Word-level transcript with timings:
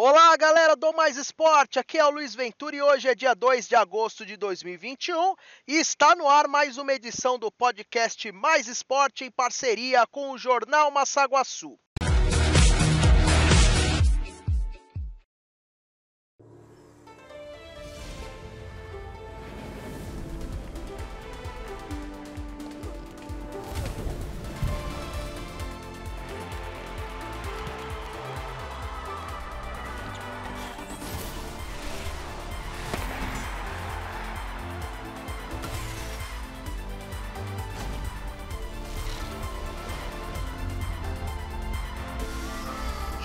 Olá, 0.00 0.36
galera 0.36 0.76
do 0.76 0.92
Mais 0.92 1.16
Esporte. 1.16 1.76
Aqui 1.76 1.98
é 1.98 2.04
o 2.04 2.10
Luiz 2.10 2.32
Ventura 2.32 2.76
e 2.76 2.80
hoje 2.80 3.08
é 3.08 3.16
dia 3.16 3.34
2 3.34 3.66
de 3.66 3.74
agosto 3.74 4.24
de 4.24 4.36
2021 4.36 5.34
e 5.66 5.74
está 5.74 6.14
no 6.14 6.28
ar 6.28 6.46
mais 6.46 6.78
uma 6.78 6.92
edição 6.92 7.36
do 7.36 7.50
podcast 7.50 8.30
Mais 8.30 8.68
Esporte 8.68 9.24
em 9.24 9.30
parceria 9.32 10.06
com 10.06 10.30
o 10.30 10.38
Jornal 10.38 10.92
Massaguaçu. 10.92 11.76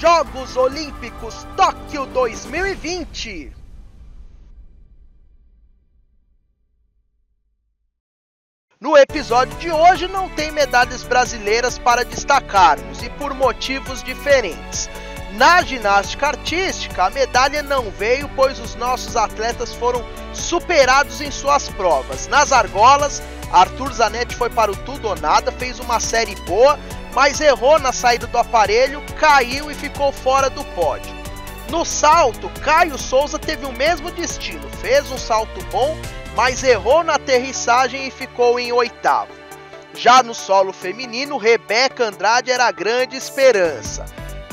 Jogos 0.00 0.58
Olímpicos 0.58 1.46
Tóquio 1.56 2.04
2020. 2.04 3.50
No 8.78 8.94
episódio 8.94 9.56
de 9.56 9.70
hoje 9.70 10.06
não 10.06 10.28
tem 10.28 10.50
medalhas 10.50 11.02
brasileiras 11.02 11.78
para 11.78 12.04
destacarmos 12.04 13.02
e 13.02 13.08
por 13.08 13.32
motivos 13.32 14.02
diferentes. 14.02 14.90
Na 15.32 15.62
ginástica 15.62 16.26
artística, 16.26 17.04
a 17.04 17.10
medalha 17.10 17.62
não 17.62 17.90
veio 17.90 18.28
pois 18.36 18.58
os 18.58 18.74
nossos 18.74 19.16
atletas 19.16 19.72
foram 19.72 20.04
superados 20.34 21.22
em 21.22 21.30
suas 21.30 21.70
provas. 21.70 22.28
Nas 22.28 22.52
argolas, 22.52 23.22
Arthur 23.50 23.94
Zanetti 23.94 24.36
foi 24.36 24.50
para 24.50 24.70
o 24.70 24.76
tudo 24.76 25.08
ou 25.08 25.16
nada, 25.16 25.50
fez 25.52 25.78
uma 25.78 26.00
série 26.00 26.34
boa, 26.42 26.78
mas 27.16 27.40
errou 27.40 27.78
na 27.78 27.92
saída 27.92 28.26
do 28.26 28.36
aparelho, 28.36 29.02
caiu 29.18 29.70
e 29.70 29.74
ficou 29.74 30.12
fora 30.12 30.50
do 30.50 30.62
pódio. 30.74 31.16
No 31.70 31.82
salto, 31.82 32.50
Caio 32.60 32.98
Souza 32.98 33.38
teve 33.38 33.64
o 33.64 33.72
mesmo 33.72 34.10
destino, 34.10 34.68
fez 34.82 35.10
um 35.10 35.16
salto 35.16 35.64
bom, 35.72 35.96
mas 36.36 36.62
errou 36.62 37.02
na 37.02 37.14
aterrissagem 37.14 38.06
e 38.06 38.10
ficou 38.10 38.60
em 38.60 38.70
oitavo. 38.70 39.32
Já 39.94 40.22
no 40.22 40.34
solo 40.34 40.74
feminino, 40.74 41.38
Rebeca 41.38 42.04
Andrade 42.04 42.50
era 42.50 42.66
a 42.66 42.70
grande 42.70 43.16
esperança. 43.16 44.04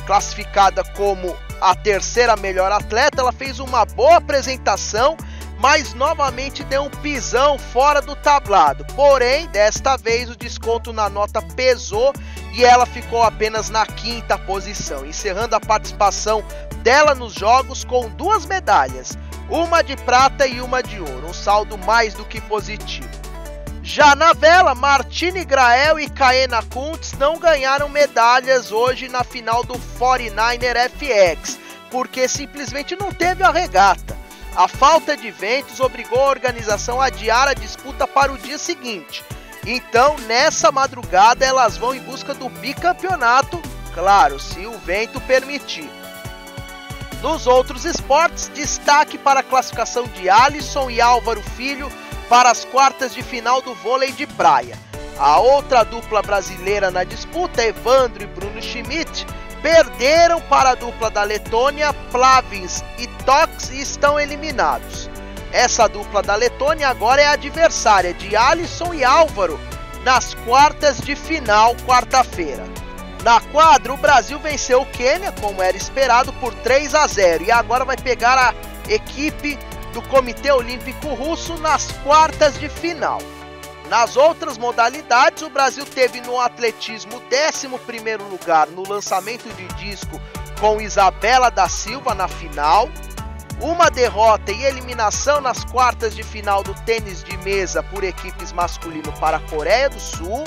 Classificada 0.05 0.85
como 0.95 1.35
a 1.59 1.75
terceira 1.75 2.37
melhor 2.37 2.71
atleta, 2.71 3.19
ela 3.19 3.33
fez 3.33 3.59
uma 3.59 3.83
boa 3.83 4.15
apresentação 4.15 5.17
mas 5.63 5.93
novamente 5.93 6.61
deu 6.65 6.83
um 6.83 6.89
pisão 6.89 7.57
fora 7.57 8.01
do 8.01 8.17
tablado. 8.17 8.85
Porém, 8.95 9.47
desta 9.47 9.95
vez 9.95 10.29
o 10.29 10.35
desconto 10.35 10.91
na 10.91 11.07
nota 11.07 11.41
pesou 11.41 12.11
e 12.53 12.63
ela 12.63 12.85
ficou 12.85 13.23
apenas 13.23 13.69
na 13.69 13.85
quinta 13.85 14.37
posição, 14.37 15.05
encerrando 15.05 15.55
a 15.55 15.59
participação 15.59 16.43
dela 16.83 17.15
nos 17.15 17.33
jogos 17.33 17.83
com 17.83 18.07
duas 18.09 18.45
medalhas, 18.45 19.17
uma 19.49 19.81
de 19.81 19.95
prata 19.97 20.45
e 20.45 20.61
uma 20.61 20.81
de 20.81 20.99
ouro, 20.99 21.27
um 21.27 21.33
saldo 21.33 21.77
mais 21.79 22.13
do 22.13 22.23
que 22.23 22.39
positivo. 22.39 23.09
Já 23.81 24.15
na 24.15 24.31
vela, 24.31 24.73
Martine 24.73 25.43
Grael 25.43 25.99
e 25.99 26.09
Kaena 26.09 26.63
Kuntz 26.63 27.13
não 27.13 27.37
ganharam 27.37 27.89
medalhas 27.89 28.71
hoje 28.71 29.09
na 29.09 29.23
final 29.23 29.63
do 29.63 29.73
49er 29.99 30.89
FX, 30.89 31.59
porque 31.91 32.27
simplesmente 32.27 32.95
não 32.95 33.11
teve 33.11 33.43
a 33.43 33.51
regata. 33.51 34.15
A 34.55 34.67
falta 34.67 35.17
de 35.17 35.31
ventos 35.31 35.79
obrigou 35.79 36.19
a 36.19 36.29
organização 36.29 37.01
a 37.01 37.07
adiar 37.07 37.47
a 37.47 37.53
disputa 37.53 38.07
para 38.07 38.31
o 38.31 38.37
dia 38.37 38.57
seguinte. 38.57 39.23
Então, 39.65 40.17
nessa 40.27 40.71
madrugada, 40.71 41.45
elas 41.45 41.77
vão 41.77 41.95
em 41.95 42.01
busca 42.01 42.33
do 42.33 42.49
bicampeonato, 42.49 43.61
claro, 43.93 44.39
se 44.39 44.65
o 44.65 44.77
vento 44.79 45.21
permitir. 45.21 45.89
Nos 47.21 47.47
outros 47.47 47.85
esportes, 47.85 48.49
destaque 48.53 49.17
para 49.17 49.39
a 49.39 49.43
classificação 49.43 50.03
de 50.03 50.29
Alisson 50.29 50.89
e 50.89 50.99
Álvaro 50.99 51.41
Filho 51.41 51.89
para 52.27 52.51
as 52.51 52.65
quartas 52.65 53.13
de 53.13 53.23
final 53.23 53.61
do 53.61 53.73
vôlei 53.75 54.11
de 54.11 54.27
praia. 54.27 54.77
A 55.17 55.39
outra 55.39 55.83
dupla 55.83 56.21
brasileira 56.21 56.91
na 56.91 57.05
disputa, 57.05 57.63
Evandro 57.63 58.23
e 58.23 58.27
Bruno 58.27 58.61
Schmidt, 58.61 59.25
perderam 59.61 60.41
para 60.41 60.71
a 60.71 60.75
dupla 60.75 61.09
da 61.09 61.23
Letônia, 61.23 61.93
Plavins 62.11 62.83
e 62.97 63.07
Tox 63.23 63.69
e 63.69 63.79
estão 63.79 64.19
eliminados. 64.19 65.09
Essa 65.53 65.87
dupla 65.87 66.23
da 66.23 66.33
Letônia 66.33 66.89
agora 66.89 67.21
é 67.21 67.27
adversária 67.27 68.11
de 68.11 68.35
Alisson 68.35 68.91
e 68.91 69.03
Álvaro 69.03 69.59
nas 70.03 70.33
quartas 70.33 70.97
de 70.97 71.15
final, 71.15 71.75
quarta-feira. 71.85 72.65
Na 73.23 73.39
quadra, 73.39 73.93
o 73.93 73.97
Brasil 73.97 74.39
venceu 74.39 74.81
o 74.81 74.85
Quênia, 74.87 75.31
como 75.31 75.61
era 75.61 75.77
esperado, 75.77 76.33
por 76.33 76.51
3 76.55 76.95
a 76.95 77.05
0 77.05 77.43
e 77.43 77.51
agora 77.51 77.85
vai 77.85 77.95
pegar 77.95 78.35
a 78.35 78.91
equipe 78.91 79.57
do 79.93 80.01
Comitê 80.01 80.51
Olímpico 80.51 81.09
Russo 81.09 81.55
nas 81.59 81.91
quartas 82.03 82.59
de 82.59 82.67
final. 82.67 83.19
Nas 83.89 84.17
outras 84.17 84.57
modalidades, 84.57 85.43
o 85.43 85.51
Brasil 85.51 85.85
teve 85.85 86.19
no 86.21 86.39
atletismo 86.39 87.21
11 87.31 87.67
lugar 88.27 88.67
no 88.69 88.89
lançamento 88.89 89.47
de 89.55 89.67
disco 89.75 90.19
com 90.59 90.81
Isabela 90.81 91.51
da 91.51 91.69
Silva 91.69 92.15
na 92.15 92.27
final, 92.27 92.89
uma 93.63 93.89
derrota 93.89 94.51
e 94.51 94.63
eliminação 94.63 95.41
nas 95.41 95.63
quartas 95.65 96.15
de 96.15 96.21
final 96.21 96.61
do 96.61 96.73
tênis 96.81 97.23
de 97.23 97.35
mesa 97.37 97.81
por 97.81 98.03
equipes 98.03 98.51
masculino 98.51 99.11
para 99.13 99.37
a 99.37 99.39
Coreia 99.39 99.89
do 99.89 99.99
Sul, 99.99 100.43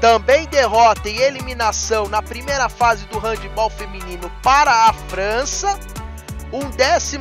também 0.00 0.46
derrota 0.48 1.08
e 1.08 1.22
eliminação 1.22 2.08
na 2.08 2.20
primeira 2.20 2.68
fase 2.68 3.06
do 3.06 3.18
handebol 3.18 3.70
feminino 3.70 4.30
para 4.42 4.88
a 4.88 4.92
França, 4.92 5.78
um 6.52 6.68
12 6.70 7.18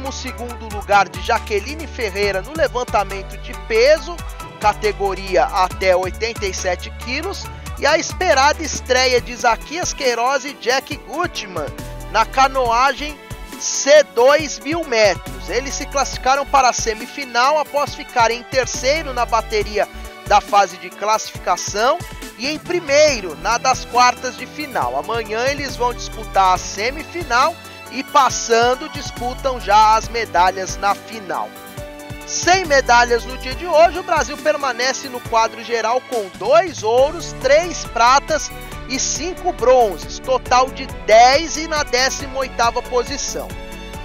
lugar 0.74 1.08
de 1.08 1.22
Jaqueline 1.22 1.86
Ferreira 1.86 2.42
no 2.42 2.54
levantamento 2.54 3.38
de 3.38 3.54
peso 3.68 4.16
categoria 4.60 5.46
até 5.46 5.96
87 5.96 6.92
quilos, 7.00 7.46
e 7.80 7.86
a 7.86 7.98
esperada 7.98 8.62
estreia 8.62 9.22
de 9.22 9.34
Zaquias 9.34 9.94
Queiroz 9.94 10.44
e 10.44 10.54
Jack 10.56 10.98
Gutman 11.08 11.66
na 12.12 12.26
canoagem 12.26 13.18
C2 13.60 14.62
mil 14.64 14.84
metros. 14.84 15.50
Eles 15.50 15.74
se 15.74 15.86
classificaram 15.86 16.46
para 16.46 16.70
a 16.70 16.74
semifinal 16.74 17.60
após 17.60 17.94
ficarem 17.94 18.40
em 18.40 18.44
terceiro 18.44 19.14
na 19.14 19.26
bateria 19.26 19.88
da 20.28 20.40
fase 20.40 20.78
de 20.78 20.90
classificação 20.90 21.98
e 22.38 22.48
em 22.48 22.60
primeiro 22.60 23.36
na 23.38 23.58
das 23.58 23.86
quartas 23.86 24.38
de 24.38 24.46
final. 24.46 24.98
Amanhã 24.98 25.46
eles 25.48 25.76
vão 25.76 25.94
disputar 25.94 26.54
a 26.54 26.58
semifinal 26.58 27.56
e 27.92 28.04
passando 28.04 28.90
disputam 28.90 29.60
já 29.60 29.96
as 29.96 30.08
medalhas 30.10 30.78
na 30.78 30.94
final. 30.94 31.50
Sem 32.28 32.64
medalhas 32.66 33.26
no 33.26 33.36
dia 33.40 33.56
de 33.56 33.66
hoje, 33.66 33.98
o 33.98 34.04
Brasil 34.04 34.38
permanece 34.38 35.10
no 35.10 35.20
quadro 35.20 35.64
geral 35.64 36.00
com 36.02 36.30
dois 36.38 36.84
ouros, 36.84 37.34
três 37.42 37.86
pratas 37.86 38.52
e 38.90 39.00
cinco 39.00 39.54
bronzes, 39.54 40.20
total 40.20 40.70
de 40.72 40.88
10 41.06 41.58
e 41.58 41.68
na 41.68 41.86
18ª 41.86 42.82
posição. 42.90 43.48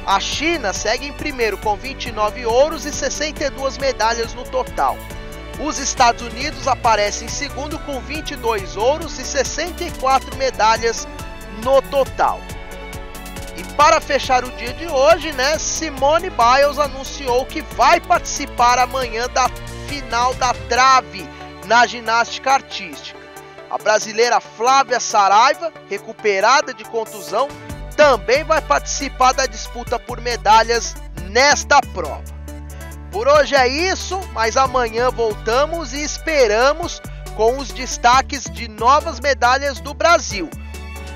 A 0.06 0.20
China 0.20 0.72
segue 0.74 1.06
em 1.06 1.12
primeiro 1.12 1.56
com 1.56 1.74
29 1.76 2.44
ouros 2.44 2.84
e 2.84 2.92
62 2.92 3.78
medalhas 3.78 4.34
no 4.34 4.44
total. 4.44 4.98
Os 5.58 5.78
Estados 5.78 6.22
Unidos 6.22 6.68
aparecem 6.68 7.26
em 7.26 7.30
segundo 7.30 7.78
com 7.80 8.00
22 8.00 8.76
ouros 8.76 9.18
e 9.18 9.24
64 9.24 10.36
medalhas 10.36 11.08
no 11.62 11.80
total. 11.80 12.40
E 13.56 13.64
para 13.74 14.00
fechar 14.00 14.44
o 14.44 14.50
dia 14.52 14.74
de 14.74 14.86
hoje, 14.86 15.32
né, 15.32 15.58
Simone 15.58 16.28
Biles 16.28 16.78
anunciou 16.78 17.46
que 17.46 17.62
vai 17.62 18.00
participar 18.00 18.78
amanhã 18.78 19.28
da 19.28 19.48
final 19.88 20.34
da 20.34 20.52
trave 20.69 21.26
na 21.64 21.87
ginástica 21.87 22.52
artística. 22.52 23.24
A 23.75 23.79
brasileira 23.79 24.41
Flávia 24.41 25.00
Saraiva, 25.00 25.73
recuperada 25.91 26.73
de 26.73 26.85
contusão, 26.85 27.49
também 27.97 28.44
vai 28.44 28.62
participar 28.62 29.32
da 29.32 29.47
disputa 29.47 29.99
por 29.99 30.21
medalhas 30.21 30.94
nesta 31.31 31.81
prova. 31.93 32.23
Por 33.11 33.26
hoje 33.26 33.56
é 33.56 33.67
isso, 33.67 34.21
mas 34.32 34.56
amanhã 34.56 35.11
voltamos 35.11 35.93
e 35.93 36.05
esperamos 36.05 37.03
com 37.37 37.59
os 37.59 37.73
destaques 37.73 38.44
de 38.44 38.69
novas 38.69 39.19
medalhas 39.19 39.81
do 39.81 39.93
Brasil 39.93 40.49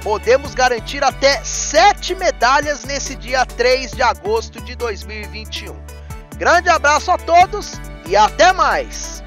podemos 0.02 0.54
garantir 0.54 1.02
até 1.02 1.42
7 1.44 2.14
medalhas 2.14 2.84
nesse 2.84 3.14
dia 3.14 3.44
3 3.44 3.92
de 3.92 4.02
agosto 4.02 4.60
de 4.60 4.74
2021. 4.74 5.76
Grande 6.36 6.68
abraço 6.68 7.10
a 7.10 7.18
todos 7.18 7.72
e 8.06 8.16
até 8.16 8.52
mais! 8.52 9.22